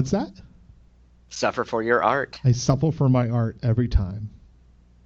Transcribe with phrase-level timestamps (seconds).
[0.00, 0.32] What's that?
[1.28, 2.40] Suffer for your art.
[2.42, 4.30] I suffer for my art every time.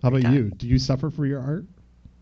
[0.00, 0.32] How about time.
[0.32, 0.50] you?
[0.50, 1.64] Do you suffer for your art?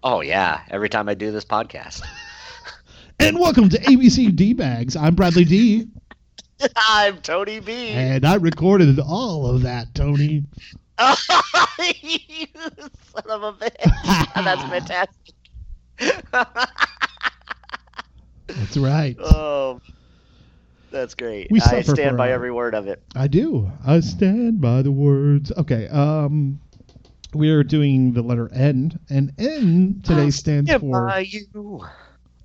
[0.02, 2.02] Oh yeah, every time I do this podcast.
[3.20, 4.96] And welcome to ABC D Bags.
[4.96, 5.86] I'm Bradley D,
[6.76, 7.90] I'm Tony B.
[7.90, 10.44] and I recorded all of that, Tony.
[12.00, 14.34] you son of a bitch.
[14.34, 15.34] That's fantastic.
[18.46, 19.14] That's right.
[19.20, 19.82] oh,
[20.92, 21.48] that's great.
[21.50, 23.02] We I stand by our- every word of it.
[23.14, 23.70] I do.
[23.84, 25.50] I stand by the words.
[25.56, 25.88] Okay.
[25.88, 26.60] Um,
[27.34, 31.80] we are doing the letter N, and N today stands Stand for by you.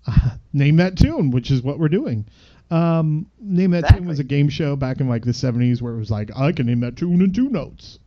[0.53, 2.25] Name That Tune, which is what we're doing.
[2.72, 5.98] Um, Name That Tune was a game show back in like the 70s where it
[6.00, 8.00] was like, I can name that tune in two notes.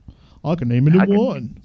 [0.45, 1.63] I can name it in can- one.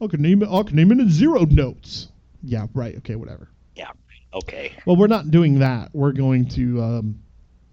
[0.00, 0.48] I can name it.
[0.48, 2.08] I can name it in zero notes.
[2.42, 2.96] Yeah, right.
[2.98, 3.48] Okay, whatever.
[3.74, 3.90] Yeah.
[4.32, 4.72] Okay.
[4.86, 5.90] Well, we're not doing that.
[5.92, 7.20] We're going to, um,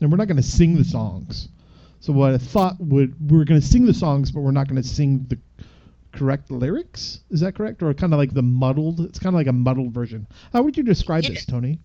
[0.01, 1.49] and we're not going to sing the songs.
[1.99, 4.81] So what I thought would we're going to sing the songs, but we're not going
[4.81, 5.37] to sing the
[6.11, 7.21] correct lyrics.
[7.31, 9.01] Is that correct, or kind of like the muddled?
[9.01, 10.27] It's kind of like a muddled version.
[10.53, 11.31] How would you describe Yeah.
[11.31, 11.79] this, Tony?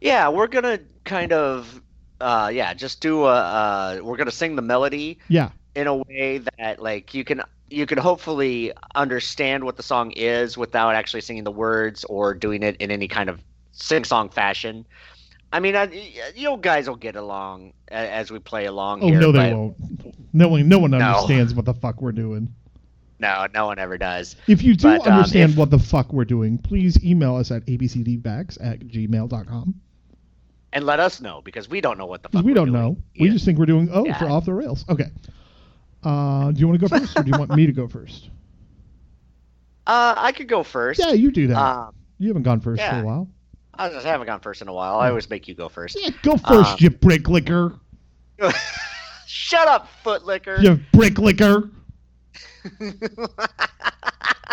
[0.00, 1.82] Yeah, we're gonna kind of,
[2.20, 3.34] uh, yeah, just do a.
[3.34, 7.86] Uh, we're gonna sing the melody Yeah, in a way that like you can you
[7.86, 12.76] can hopefully understand what the song is without actually singing the words or doing it
[12.78, 13.40] in any kind of
[13.72, 14.84] sing song fashion.
[15.52, 15.84] I mean, I,
[16.36, 19.20] you guys will get along as we play along Oh here.
[19.20, 19.76] no, they won't.
[20.32, 20.98] No one, no one No.
[20.98, 22.54] understands what the fuck we're doing.
[23.18, 24.36] No, no one ever does.
[24.46, 27.50] If you do But, um, understand if- what the fuck we're doing, please email us
[27.50, 29.74] at abcdbags at gmail.com.
[30.72, 32.44] And let us know because we don't know what the fuck.
[32.44, 32.80] we we're don't doing.
[32.80, 32.96] know.
[33.18, 34.16] We just think we're doing oh Yeah.
[34.18, 34.84] for off the rails.
[34.88, 35.10] Okay.
[36.04, 38.30] Uh, do you want to go first, or do you want me to go first?
[39.86, 41.00] Uh, I could go first.
[41.00, 41.58] Yeah, you do that.
[41.58, 43.28] Um, you haven't gone first for a while.
[43.80, 44.96] I just haven't gone first in a while.
[44.98, 45.96] I always make you go first.
[45.98, 47.74] Yeah, go first, Um, you brick licker.
[49.26, 50.60] Shut up, foot licker.
[50.60, 51.70] You brick licker.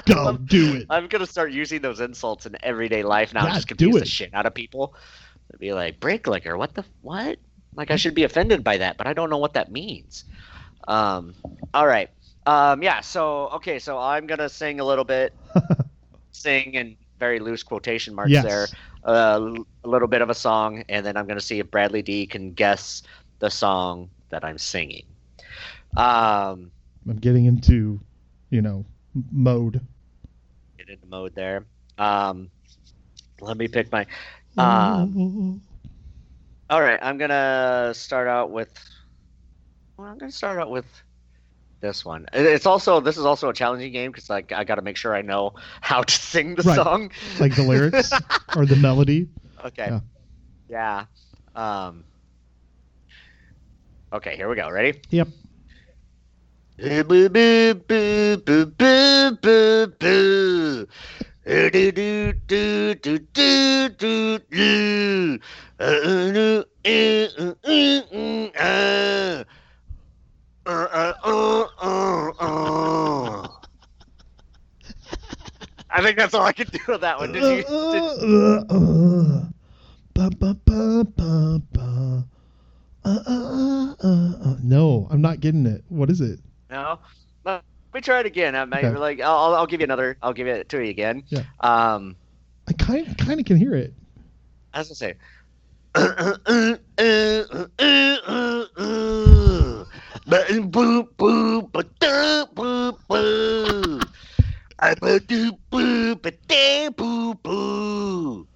[0.06, 0.86] Go do it.
[0.90, 3.46] I'm gonna start using those insults in everyday life now.
[3.48, 4.08] Yeah, just do confuse the it.
[4.08, 4.94] shit out of people.
[5.52, 6.58] They'd be like, "Break liquor?
[6.58, 7.38] What the what?"
[7.76, 10.24] Like I should be offended by that, but I don't know what that means.
[10.88, 11.34] Um,
[11.74, 12.10] all right.
[12.46, 13.02] Um, yeah.
[13.02, 13.80] So okay.
[13.80, 15.34] So I'm gonna sing a little bit.
[16.32, 18.46] sing in very loose quotation marks Yes.
[18.46, 18.68] there.
[19.03, 22.25] Uh, a little bit of a song, and then I'm gonna see if Bradley D
[22.28, 23.03] can guess
[23.40, 25.06] the song that I'm singing.
[25.96, 26.72] Um,
[27.09, 28.00] I'm getting into,
[28.50, 28.86] you know,
[29.31, 29.81] mode.
[30.78, 31.66] get into mode there.
[31.97, 32.50] Um,
[33.40, 34.06] let me pick my.
[34.57, 35.62] Um,
[36.69, 38.74] all right, I'm gonna start out with.
[39.97, 40.86] Well, I'm gonna start out with
[41.82, 42.26] this one.
[42.34, 45.16] It's also this is also a challenging game because like I got to make sure
[45.16, 46.76] I know how to sing the Right.
[46.76, 47.12] song.
[47.40, 48.14] like the lyrics
[48.56, 49.28] or the melody.
[49.66, 49.90] Okay.
[49.90, 50.00] Yeah.
[50.70, 51.06] Yeah.
[51.56, 52.04] Um.
[54.14, 54.70] Okay, here we go.
[54.70, 55.02] Ready?
[55.10, 55.28] Yep.
[56.80, 60.88] Boo, boo, boo, boo, boo, boo, boo, boo.
[70.68, 70.72] Uh.
[70.72, 72.42] Uh, uh, uh, uh, uh, uh, uh.
[72.42, 73.48] Uh, uh, uh, uh, uh.
[75.90, 77.32] I think that's all I could do with that one.
[77.32, 77.64] Did you?
[77.64, 79.46] Did, Uh, uh,
[80.14, 81.08] ba, ba, ba.
[83.06, 84.56] Uh, uh, uh, uh.
[84.62, 85.84] No, I'm not getting it.
[85.90, 86.40] What is it?
[86.70, 87.00] no.
[87.46, 87.64] Let
[87.94, 88.54] me try it again.
[88.56, 88.98] I might Okay.
[88.98, 89.22] like.
[89.22, 90.18] I'll, I'll give you another.
[90.22, 91.24] I'll give it to you again.
[91.30, 91.44] Yeah.
[91.62, 92.16] Um.
[92.68, 93.94] I kind kind of can hear it.
[94.74, 95.16] As I say.
[100.25, 104.00] Button boo boo ba da boo boo.
[104.80, 108.48] I ba do boo ba da boo boo.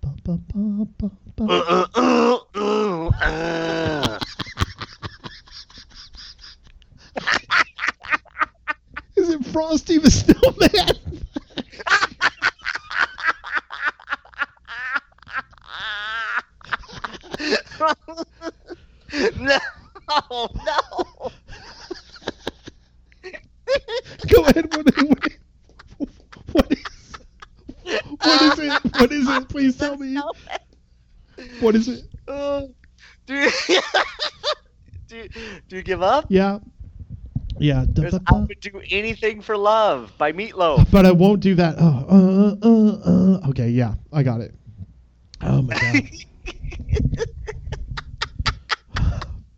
[0.00, 1.44] Ba, ba, ba, ba, ba.
[1.44, 3.08] Uh uh uh uh.
[3.22, 4.18] uh.
[9.16, 10.98] Is it Frosty the Snowman?
[19.38, 19.58] no,
[20.08, 21.30] no.
[24.28, 24.74] Go ahead.
[24.74, 25.32] What, what,
[26.52, 27.16] what is
[28.22, 28.72] what is it?
[28.98, 29.48] What is it?
[29.48, 30.16] Please tell me.
[31.60, 32.04] What is it?
[32.26, 32.62] Uh,
[33.26, 33.50] do you,
[35.08, 35.28] do you,
[35.68, 36.26] do you give up?
[36.28, 36.58] Yeah.
[37.58, 37.84] Yeah.
[37.92, 40.88] da, There's ba, I would do anything for love by Meat Loaf.
[40.90, 41.76] But I won't do that.
[41.78, 43.48] Oh, uh, uh, uh.
[43.50, 44.54] Okay, yeah, I got it.
[45.42, 46.02] Oh my god.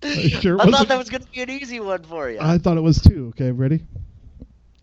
[0.02, 2.38] I sure I thought that was gonna be an easy one for you.
[2.40, 3.28] I thought it was too.
[3.34, 3.84] Okay, ready?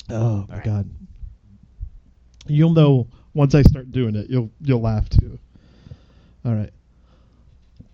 [0.10, 0.64] Oh my right.
[0.66, 0.90] god.
[2.48, 4.30] You'll know once I start doing it.
[4.30, 5.38] You'll you'll laugh too.
[6.46, 6.72] All right.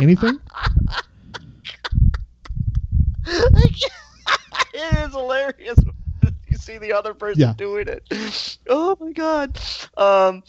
[0.00, 0.38] Anything?
[3.26, 3.92] it
[4.74, 5.78] is hilarious.
[6.48, 7.54] You see the other person Yeah.
[7.56, 8.58] doing it.
[8.68, 9.58] Oh my god.
[9.96, 10.42] Um.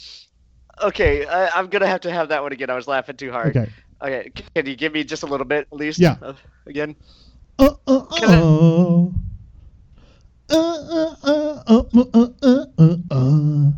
[0.81, 2.69] Okay, I, I'm gonna have to have that one again.
[2.69, 3.56] I was laughing too hard.
[3.56, 3.69] Okay.
[4.01, 6.00] Okay, can you give me just a little bit at least?
[6.00, 6.16] Yeah.
[6.22, 6.34] Uh,
[6.68, 6.95] again.
[7.57, 9.07] Uh, uh, uh.
[10.50, 13.72] Uh, uh, uh, uh, uh, uh, uh, uh.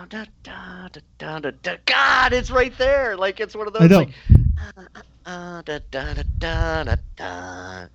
[0.09, 0.87] da, da,
[1.19, 1.75] da, da, da.
[1.85, 3.15] God, it's right there.
[3.15, 3.83] Like it's one of those.
[3.83, 3.97] I know.
[3.99, 4.09] Like,
[4.77, 4.81] uh,
[5.27, 7.87] uh, da, da, da, da, da, da.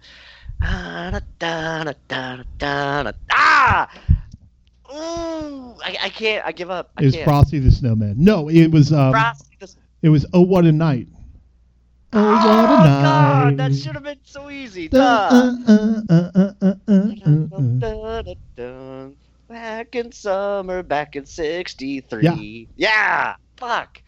[0.62, 3.12] Ah, da, da, da, da, da, da.
[3.32, 3.90] Ah!
[4.93, 6.46] Ooh, I, I can't.
[6.46, 6.93] I give up.
[6.96, 7.25] I It was can't.
[7.25, 8.14] Frosty the Snowman.
[8.19, 11.08] No, it was um, Frosty the- it was Oh What a Night.
[12.18, 13.02] Oh, Oh, what a night.
[13.02, 14.88] God, that should have been so easy.
[14.92, 19.08] Uh, uh, uh, uh, uh, uh, uh, uh.
[19.48, 22.68] Back in summer, back in '63.
[22.76, 23.36] Yeah.
[23.58, 24.00] Fuck.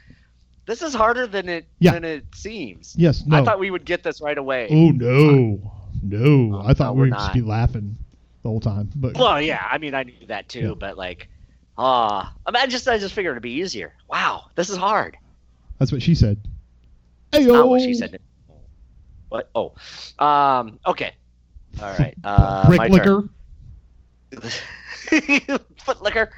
[0.66, 1.92] This is harder than it Yeah.
[1.92, 2.94] than it seems.
[2.98, 3.36] Yes, no.
[3.36, 4.68] I thought we would get this right away.
[4.70, 5.60] Oh no,
[6.02, 6.56] no!
[6.56, 7.96] Oh, I thought no, we would just be laughing
[8.42, 8.90] the whole time.
[8.96, 9.66] But Well, yeah.
[9.70, 10.74] I mean, I knew that too, Yeah.
[10.78, 11.28] but like,
[11.78, 13.94] ah, I, mean, I just I just figured it'd be easier.
[14.08, 15.16] Wow, this is hard.
[15.78, 16.38] that's what she said.
[17.32, 18.18] Hey Not what she said.
[19.28, 19.50] What?
[19.54, 19.74] Oh.
[20.18, 20.78] Um.
[20.86, 21.12] Okay.
[21.82, 22.14] All right.
[22.24, 23.28] Uh, Brick my liquor.
[24.32, 25.58] turn.
[25.84, 26.30] Foot liquor.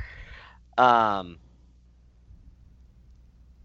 [0.77, 1.39] Um.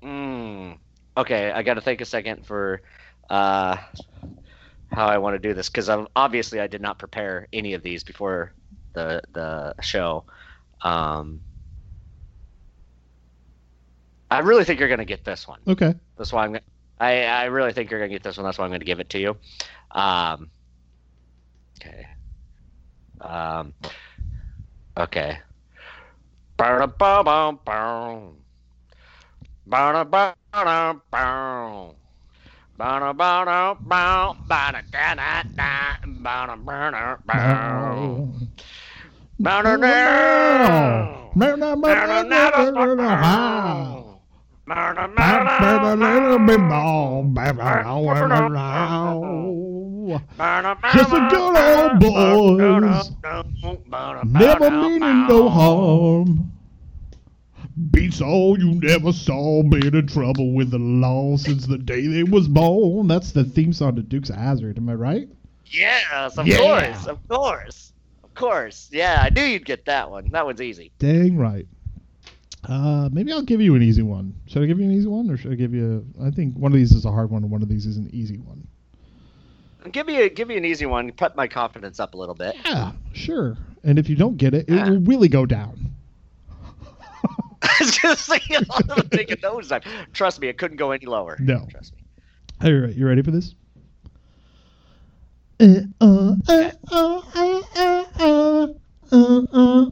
[0.05, 0.77] Mm,
[1.17, 2.81] okay, I got to think a second for
[3.29, 3.75] uh,
[4.91, 8.03] how I want to do this because obviously I did not prepare any of these
[8.03, 8.53] before
[8.93, 10.25] the the show.
[10.81, 11.41] Um,
[14.29, 15.59] I really think you're gonna get this one.
[15.67, 15.95] Okay.
[16.17, 16.57] That's why I'm.
[16.99, 18.45] I I really think you're gonna get this one.
[18.45, 19.37] That's why I'm gonna give it to you.
[19.91, 20.49] Um.
[21.79, 22.07] Okay.
[23.21, 23.73] Um.
[24.97, 25.39] Okay.
[50.93, 53.11] Just a good old boys,
[54.25, 56.51] never meaning no harm.
[57.91, 62.23] Beats all you never saw, been in trouble with the law since the day they
[62.23, 63.07] was born.
[63.07, 65.29] That's the theme song to Dukes of Hazzard, am I right?
[65.65, 66.57] Yes, of Yeah.
[66.57, 67.91] course, of course,
[68.23, 68.89] of course.
[68.91, 70.29] Yeah, I knew you'd get that one.
[70.31, 70.91] That one's easy.
[70.99, 71.67] Dang right.
[72.67, 74.33] Uh, maybe I'll give you an easy one.
[74.47, 76.05] Should I give you an easy one, or should I give you?
[76.19, 77.97] A, I think one of these is a hard one, and one of these is
[77.97, 78.67] an easy one.
[79.91, 81.11] Give me a give me an easy one.
[81.11, 82.55] Put my confidence up a little bit.
[82.65, 83.57] Yeah, sure.
[83.83, 84.89] And if you don't get it, it ah.
[84.89, 85.93] will really go down.
[87.61, 88.65] I was gonna
[88.97, 89.83] I'm taking those up.
[90.13, 91.37] Trust me, it couldn't go any lower.
[91.39, 91.67] No.
[91.69, 91.99] Trust me.
[92.63, 93.53] All right, you ready for this?
[95.59, 98.67] Eh, uh, eh, uh, eh, uh,
[99.11, 99.89] uh, uh,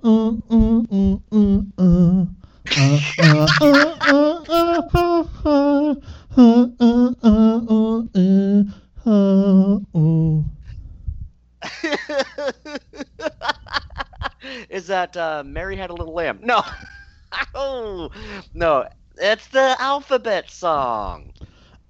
[15.18, 16.40] uh, Mary had a little lamb.
[16.42, 16.62] No,
[17.56, 18.10] oh
[18.54, 21.34] no, it's the alphabet song.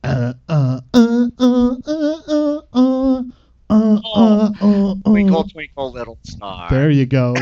[0.04, 3.24] Uh, uh, uh, uh, uh, uh, uh,
[3.70, 4.52] uh, oh.
[4.52, 6.70] uh, uh, uh, twinkle, twinkle, little star.
[6.70, 7.34] There you go.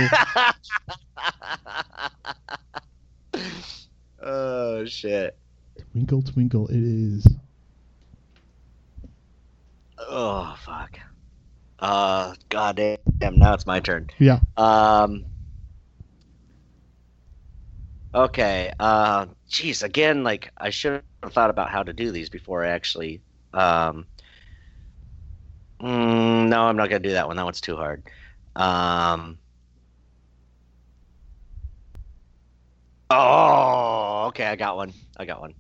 [4.22, 5.36] oh, shit.
[5.92, 7.28] Twinkle, twinkle, it is.
[10.00, 11.00] Oh, fuck.
[11.80, 14.10] Uh, goddamn, now it's my turn.
[14.20, 14.40] Yeah.
[14.56, 15.26] Um,
[18.14, 18.72] Okay.
[18.80, 19.28] Uh.
[19.50, 19.84] Jeez.
[19.84, 23.22] Again, like I should have thought about how to do these before I actually.
[23.54, 24.06] Um.
[25.82, 27.38] mm, no, I'm not gonna do that one.
[27.38, 28.04] That one's too hard.
[28.56, 29.38] Um.
[33.10, 34.26] Oh.
[34.28, 34.46] Okay.
[34.46, 34.94] I got one.
[35.18, 35.54] I got one.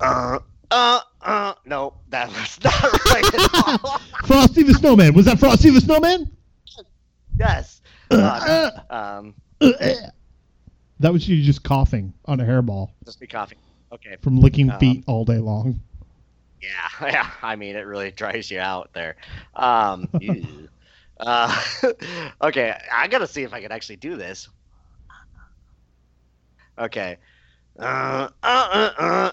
[0.00, 0.38] Uh.
[0.70, 1.00] Uh.
[1.20, 1.54] Uh.
[1.66, 3.50] No, that was not right at
[3.84, 3.98] all.
[4.26, 5.14] Frosty the Snowman.
[5.14, 6.30] Was that Frosty the Snowman?
[7.38, 7.80] yes.
[8.10, 8.96] Uh, Uh, no.
[8.96, 9.34] Um.
[11.02, 13.58] That was you just coughing on a hairball Just be coughing.
[13.92, 14.16] Okay.
[14.22, 15.80] from licking Um, feet all day long.
[16.62, 17.30] Yeah, yeah.
[17.42, 19.16] I mean, it really dries you out there.
[19.54, 20.08] Um,
[21.20, 21.62] uh,
[22.42, 24.48] okay, I gotta see if I can actually do this.
[26.78, 27.18] Okay.
[27.78, 29.32] Uh, uh, uh,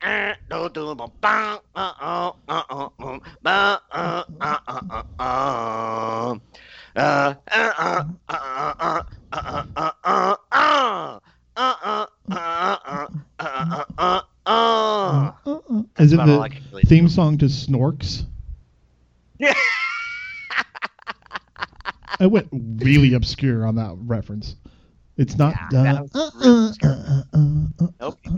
[15.98, 18.24] Is it the theme song to Snorks?
[19.38, 19.54] Yeah.
[22.20, 24.56] I went really obscure on that reference.
[25.16, 25.54] It's not.
[25.54, 27.38] Yeah, that uh, uh, uh, uh, uh,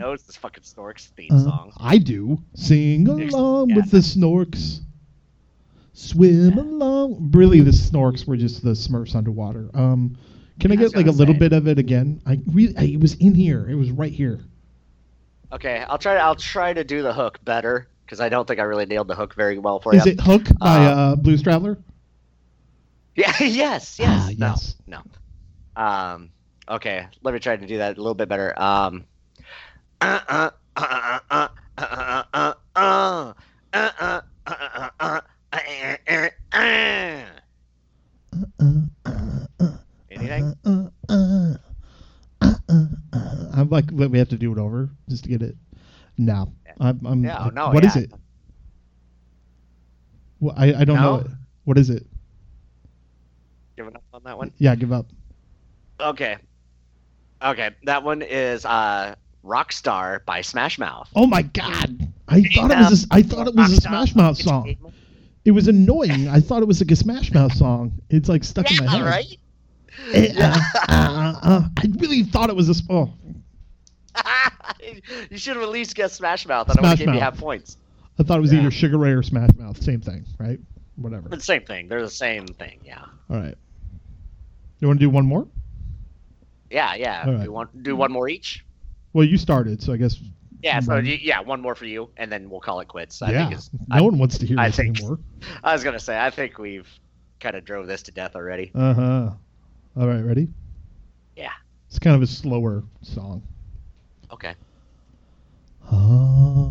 [0.03, 1.73] knows this fucking Snorks theme uh, song.
[1.79, 2.39] I do.
[2.55, 3.77] Sing along Yeah.
[3.77, 4.81] with the Snorks.
[5.95, 6.63] Swim Yeah.
[6.63, 7.31] along.
[7.33, 9.71] Really, the Snorks were just the Smurfs underwater.
[9.75, 10.17] Um,
[10.61, 12.21] can I I get like a gonna little bit of it again?
[12.27, 13.69] I really, it was in here.
[13.69, 14.41] It was right here.
[15.53, 16.15] Okay, I'll try.
[16.15, 19.09] To, I'll try to do the hook better because I don't think I really nailed
[19.09, 20.13] the hook very well for Is you.
[20.13, 21.79] it Hook by Uh, uh, Blues Traveler?
[23.15, 23.31] Yeah.
[23.41, 23.99] yes.
[23.99, 24.01] Yes.
[24.01, 24.47] Ah, no.
[24.47, 24.75] yes.
[24.87, 25.03] No.
[25.77, 26.31] Um.
[26.69, 27.07] Okay.
[27.23, 28.59] Let me try to do that a little bit better.
[28.61, 29.05] Um.
[30.03, 30.21] Uh.
[30.29, 30.51] Uh.
[30.77, 31.19] Uh.
[31.31, 31.49] Uh.
[31.79, 31.79] Uh.
[31.79, 32.23] Uh.
[32.35, 32.55] Uh.
[32.75, 33.33] Uh.
[33.33, 33.33] Uh.
[33.73, 33.91] Uh.
[34.03, 35.21] Uh.
[38.43, 38.61] Uh.
[38.61, 38.83] Uh.
[39.07, 39.47] Uh.
[39.61, 39.77] Uh.
[40.11, 40.55] Anything?
[40.65, 41.57] Uh, uh, uh, uh, uh.
[42.43, 43.47] Uh uh uh uh uh?
[43.55, 45.57] I'm like, let we have to do it over just to get it.
[46.19, 47.01] No, I'm.
[47.07, 48.03] I'm No, no, What is yeah.
[48.03, 48.13] it?
[50.41, 51.17] Well, I I don't know.
[51.19, 51.25] No?
[51.25, 51.31] It.
[51.65, 52.07] What is it?
[53.77, 54.53] Giving up on that one.
[54.59, 55.07] Yeah, give up.
[56.01, 56.37] Okay.
[57.43, 57.71] Okay.
[57.85, 61.09] That one is uh Rockstar by Smash Mouth.
[61.17, 62.09] Oh my God!
[62.29, 63.05] I thought it was.
[63.05, 64.77] A, I thought it was a Smash Mouth song.
[65.45, 66.29] It was annoying.
[66.29, 67.93] I thought it was like a Smash Mouth song.
[68.11, 69.03] It's like stuck in my head.
[69.03, 69.37] right?
[70.13, 70.57] Eh, Yeah.
[70.89, 73.13] uh, uh, uh, I really thought it was a Oh,
[75.31, 77.77] you should have at least guessed Smash Mouth, I have given you half points.
[78.19, 78.61] I thought it was Yeah.
[78.61, 79.83] either Sugar Ray or Smash Mouth.
[79.83, 80.61] Same thing, right?
[80.97, 81.29] Whatever.
[81.29, 81.89] But same thing.
[81.89, 82.81] They're the same thing.
[82.85, 83.05] Yeah.
[83.31, 83.55] All right.
[84.81, 85.47] You want to do one more?
[86.71, 86.95] Yeah.
[86.95, 87.25] Yeah.
[87.25, 87.45] Do right.
[87.45, 88.65] you want do one more each?
[89.13, 90.19] Well, you started, so I guess.
[90.63, 90.81] Yeah.
[90.81, 91.07] So One.
[91.07, 93.21] you, yeah, one more for you, and then we'll call it quits.
[93.21, 93.49] I yeah.
[93.51, 93.59] no
[93.91, 95.19] I, one wants to hear I this think- anymore.
[95.65, 96.89] I was gonna say I think we've
[97.41, 98.71] kind of drove this to death already.
[98.75, 99.31] Uh huh.
[99.97, 100.49] All right, ready?
[101.37, 101.51] Yeah.
[101.89, 103.43] It's kind of a slower song.
[104.33, 104.55] Okay.
[105.91, 106.71] Ah,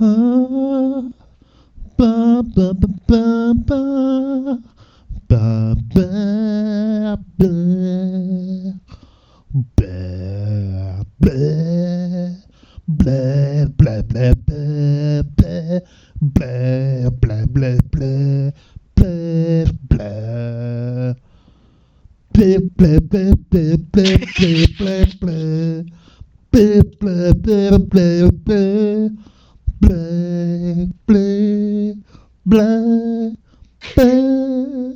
[0.00, 1.02] ah,
[1.98, 4.58] ba, ba, ba, ba, ba,
[5.28, 5.76] ba, ba,
[27.46, 29.08] blah, blah, blah,
[29.80, 30.86] blah.
[31.06, 31.94] Blah,
[32.44, 33.52] blah,
[33.94, 34.92] blah.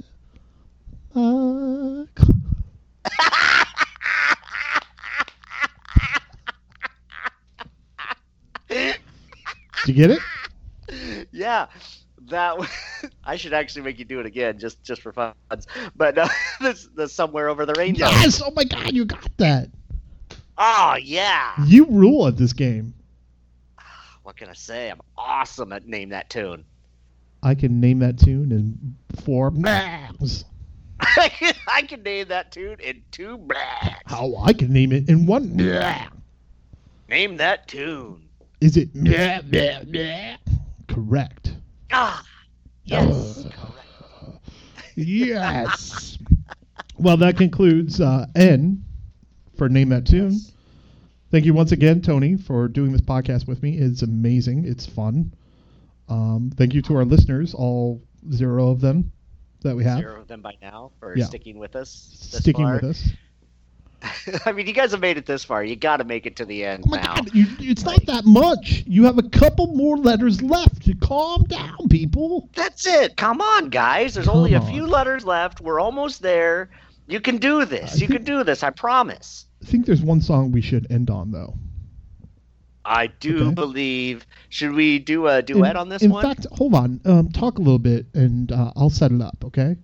[1.14, 2.04] Ah.
[8.69, 8.97] Did
[9.87, 10.21] you get it?
[11.33, 11.66] yeah,
[12.28, 12.69] that w-
[13.25, 15.35] I should actually make you do it again just just for fun.
[15.97, 16.28] But uh,
[16.61, 18.07] this the somewhere over the rainbow.
[18.07, 18.42] Yes!
[18.45, 19.69] Oh my god, you got that.
[20.62, 21.55] Oh yeah.
[21.64, 22.93] You rule at this game.
[24.25, 24.90] What can I say?
[24.90, 26.64] I'm awesome at name that tune.
[27.43, 30.45] I can name that tune in four blanks.
[31.00, 34.02] I can, I can name that tune in two blacks.
[34.05, 35.57] How I can name it in one.
[35.57, 36.09] blah.
[37.09, 38.29] Name that tune.
[38.61, 40.37] Is it blah, blah, blah?
[40.88, 41.55] correct?
[41.90, 42.23] Ah,
[42.85, 43.45] yes.
[43.45, 43.57] Correct.
[44.97, 46.19] Yes.
[46.99, 48.85] well, that concludes uh, N
[49.61, 50.31] for Name That Tune.
[50.33, 50.52] Yes.
[51.31, 53.76] Thank you once again, Tony, for doing this podcast with me.
[53.76, 54.64] It's amazing.
[54.64, 55.35] It's fun.
[56.09, 58.00] Um, thank you to our listeners, all
[58.33, 59.12] zero of them
[59.61, 61.26] that we have, Zero of them by now for Yeah.
[61.26, 61.90] sticking with us.
[62.19, 62.76] Sticking far.
[62.76, 63.09] with us.
[64.47, 65.62] I mean, you guys have made it this far.
[65.62, 67.17] You got to make it to the end Oh my now.
[67.17, 68.83] God, you, it's not that much.
[68.87, 70.88] You have a couple more letters left.
[71.02, 72.49] Calm down, people.
[72.57, 73.19] That's it.
[73.19, 74.14] Come on, guys.
[74.14, 75.61] There's only a Come few letters left.
[75.61, 76.71] We're almost there.
[77.09, 77.90] You can do this.
[77.93, 78.62] I you think- can do this.
[78.62, 79.45] I promise.
[79.62, 81.55] I think there's one song we should end on, though.
[82.85, 83.55] I do Okay.
[83.55, 84.26] believe.
[84.49, 86.25] Should we do a duet in, on this in one?
[86.25, 87.00] In fact, hold on.
[87.05, 89.37] Um, talk a little bit, and uh, I'll set it up.
[89.45, 89.76] Okay.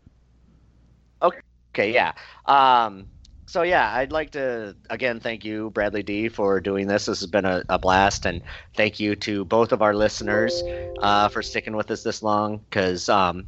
[1.75, 2.13] okay, yeah.
[2.47, 3.07] Um,
[3.47, 7.07] so yeah, I'd like to again thank you, Bradley D, for doing this.
[7.07, 8.43] This has been a, a blast, and
[8.75, 10.65] thank you to both of our listeners
[10.99, 12.59] uh, for sticking with us this long.
[12.71, 13.47] Because um,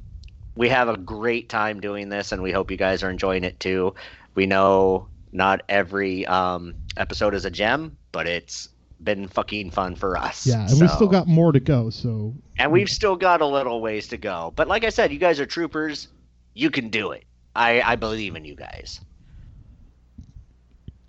[0.56, 3.58] we have a great time doing this, and we hope you guys are enjoying it
[3.61, 3.94] too.
[4.35, 8.68] We know not every um, episode is a gem, but it's
[9.02, 10.47] been fucking fun for us.
[10.47, 11.90] Yeah, and we So- still got more to go.
[11.90, 14.52] So and we've still got a little ways to go.
[14.56, 16.08] But like I said, you guys are troopers.
[16.54, 17.25] You can do it.
[17.54, 19.00] I, I believe in you guys.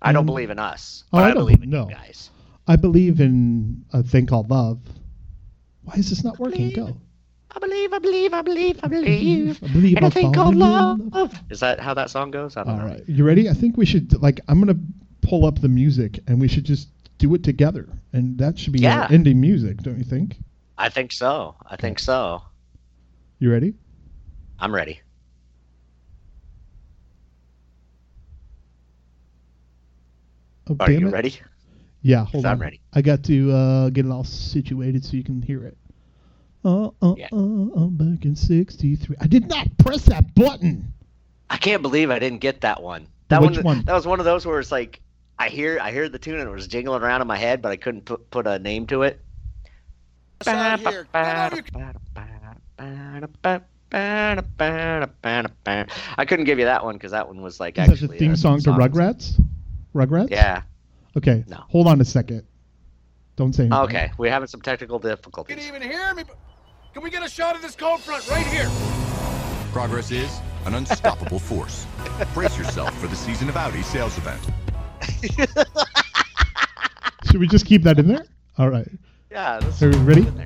[0.02, 1.88] I don't Um, believe in us, oh, I I, don't- believe in no.
[1.88, 2.30] you guys.
[2.66, 4.78] I believe in a thing called love.
[5.82, 6.70] Why is this not working?
[6.70, 6.96] Go.
[7.54, 9.60] I believe, I believe, I believe, I believe.
[9.64, 11.34] I believe And a I'll thing called in love.
[11.50, 12.56] Is that how that song goes?
[12.56, 12.86] I don't All know.
[12.86, 13.48] right, you ready?
[13.48, 14.40] I think we should like.
[14.48, 14.78] I'm gonna
[15.22, 16.88] pull up the music, and we should just
[17.18, 19.02] do it together, and that should be Yeah.
[19.02, 20.38] our ending music, don't you think?
[20.78, 21.56] I think so.
[21.66, 22.42] I think so.
[23.40, 23.74] You ready?
[24.60, 25.00] I'm ready.
[30.68, 31.10] Oh, Are you it.
[31.10, 31.40] ready?
[32.02, 32.52] Yeah, hold on.
[32.52, 32.80] I'm ready.
[32.92, 35.76] I got to uh, get it all situated so you can hear it.
[36.64, 37.28] Uh, uh, Yeah.
[37.32, 39.16] uh, I'm back in '63.
[39.20, 40.92] I did not press that button.
[41.48, 43.06] I can't believe I didn't get that one.
[43.28, 43.84] That Which one, one?
[43.84, 45.00] That was one of those where it's like
[45.38, 47.72] I hear I hear the tune and it was jingling around in my head, but
[47.72, 49.20] I couldn't put put a name to it.
[50.46, 51.06] Out here.
[51.12, 51.66] Get out of
[55.66, 55.86] here.
[56.18, 58.18] I couldn't give you that one because that one was like Is that actually the
[58.18, 58.70] theme a song to.
[58.70, 59.40] Rugrats?
[59.94, 60.30] Rugrats?
[60.30, 60.62] Yeah.
[61.16, 61.44] Okay.
[61.48, 61.64] No.
[61.68, 62.44] Hold on a second.
[63.36, 63.80] Don't say anything.
[63.84, 64.12] Okay.
[64.18, 65.56] We're having some technical difficulties.
[65.56, 65.98] You can difficulties.
[65.98, 66.24] even hear me.
[66.92, 68.68] But- Can we get a shot of this cold front right here?
[69.72, 71.86] Progress is an unstoppable force.
[72.34, 74.40] Brace yourself for the season of Audi sales event.
[77.30, 78.26] Should we just keep that in there?
[78.58, 78.88] All right.
[79.30, 79.60] Yeah.
[79.60, 80.26] This Are we ready?
[80.26, 80.44] in there.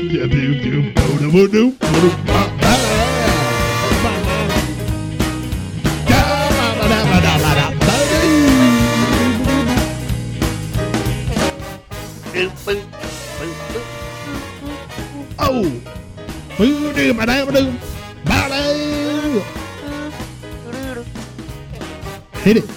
[0.00, 3.13] Yeah, do, do, do, do, do, do,
[22.44, 22.70] Hit it.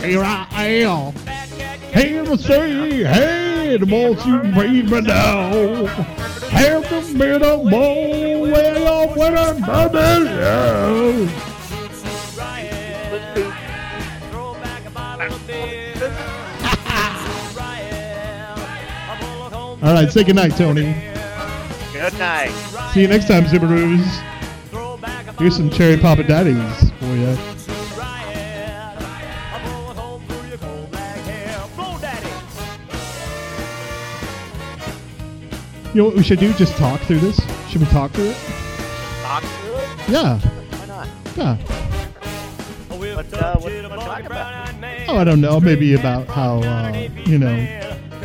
[0.00, 0.46] Here I
[0.86, 1.12] am.
[1.92, 3.04] Here to see.
[3.04, 5.86] Hey, the boss you breathe me down.
[6.48, 11.53] Have a bit of more way of winning, baby.
[19.84, 20.94] All right, say goodnight, Tony.
[21.92, 22.50] Good night.
[22.94, 24.02] See you next time, Zipperoos.
[24.70, 27.26] Throw back a Here's some Cherry Poppin' Daddies for you.
[27.98, 28.98] riot.
[29.52, 31.62] A bullet hole through your cold black hair.
[31.76, 32.28] Blow daddy.
[35.92, 36.52] You know what we should do?
[36.54, 37.38] Just talk through this.
[37.68, 38.36] Should we talk through it?
[39.22, 39.88] Talk through it?
[40.08, 41.08] Yeah, Why not?
[41.36, 41.56] yeah.
[42.88, 44.74] What, uh, what- what talk about?
[45.08, 45.60] Oh, I don't know.
[45.60, 47.54] Maybe about how, uh, you know,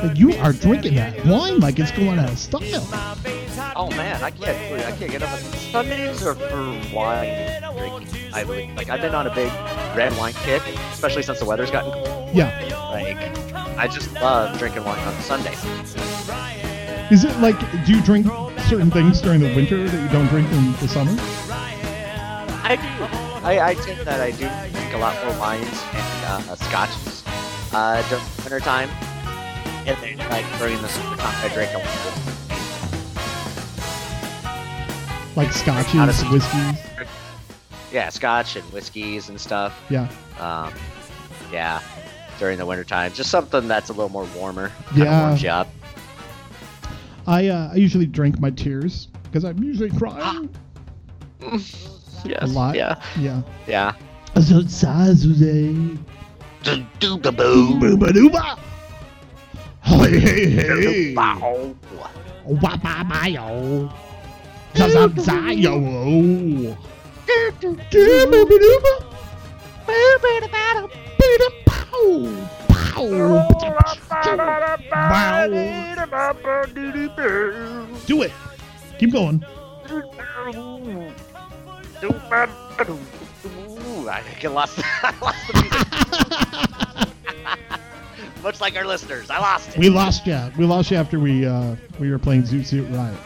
[0.04, 2.62] like you are drinking that wine like it's going out of style.
[2.92, 4.86] My veins hot Oh man, I can't.
[4.86, 5.40] I can't get up.
[5.40, 8.34] Sundays are for wine drinking.
[8.34, 8.90] I would like.
[8.90, 9.52] I've been on a big
[9.96, 12.30] red wine kick, especially since the weather's gotten cold.
[12.36, 12.50] Yeah.
[12.92, 13.18] Like,
[13.78, 15.54] I just love drinking wine on Sunday.
[17.12, 18.28] Is it like, do you drink
[18.68, 21.16] certain things during the winter that you don't drink in the summer?
[22.62, 23.46] I do.
[23.46, 27.24] I, I think that I do drink a lot more wines and uh, scotches
[27.74, 28.90] uh, during winter time.
[29.90, 31.80] And then, like during the summertime, I drink a.
[35.36, 36.78] Like scotches, whiskeys?
[37.92, 39.82] Yeah, scotch and whiskeys and stuff.
[39.90, 40.08] Yeah.
[40.40, 40.72] Um,
[41.52, 41.82] yeah,
[42.38, 43.12] during the wintertime.
[43.14, 44.72] just something that's a little more warmer.
[44.96, 45.22] Yeah.
[45.26, 45.68] warms you up.
[47.26, 50.50] I, uh, I usually drink my tears because I'm usually crying
[52.24, 52.44] Yes.
[52.44, 52.76] a lot.
[52.76, 53.02] Yeah.
[53.18, 53.42] Yeah.
[53.66, 53.94] Yeah.
[56.64, 57.80] Do-do-ba-boo.
[57.80, 58.44] Booba dooba.
[58.44, 58.69] Hey, hey, hey
[59.90, 61.14] hey, hey, hey.
[61.14, 61.40] Bow.
[61.40, 61.80] Bow, bow, bow.
[61.80, 62.46] 嘿嘿嘿，爆！
[62.46, 63.90] 我爸爸爸有，
[64.74, 65.72] 十三仔有。
[78.08, 78.32] Do it.
[79.00, 79.44] Keep going.
[84.10, 85.78] I lost, I lost the music.
[88.42, 89.78] Much like our listeners, I lost it.
[89.78, 90.40] We lost you.
[90.58, 93.18] We lost you after we uh, we were playing Zoot Suit Riot.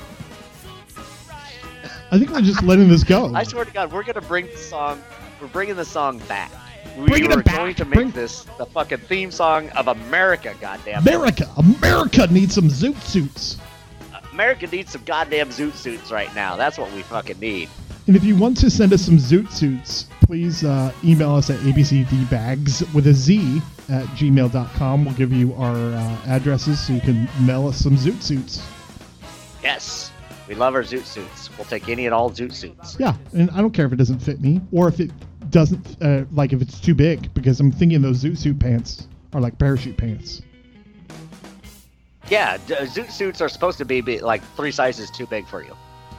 [2.11, 3.33] I think we're just letting this go.
[3.33, 5.01] I swear to God, we're gonna bring the song.
[5.41, 6.51] We're bringing the song back.
[6.97, 7.55] We it back.
[7.57, 11.01] going to make Bring- this the fucking theme song of America, goddamn.
[11.01, 13.57] America, America needs some zoot suits.
[14.31, 16.55] America needs some goddamn zoot suits right now.
[16.55, 17.69] That's what we fucking need.
[18.05, 21.57] And if you want to send us some zoot suits, please uh, email us at
[21.59, 25.05] abcdbags with a Z at gmail.com.
[25.05, 28.61] We'll give you our uh, addresses so you can mail us some zoot suits.
[29.61, 30.11] Yes.
[30.49, 31.49] We love our zoot suits.
[31.57, 32.97] We'll take any and all zoot suits.
[32.99, 35.11] Yeah, and I don't care if it doesn't fit me or if it
[35.49, 39.39] doesn't, uh, like if it's too big, because I'm thinking those zoot suit pants are
[39.39, 40.41] like parachute pants.
[42.29, 45.63] Yeah, d- zoot suits are supposed to be, be like three sizes too big for
[45.63, 45.75] you.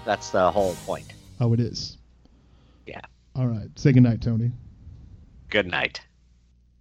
[0.06, 1.12] That's the whole point.
[1.40, 1.98] Oh, it is.
[2.86, 3.00] Yeah.
[3.34, 3.68] All right.
[3.76, 4.52] Say goodnight, Tony.
[5.50, 6.00] Good night.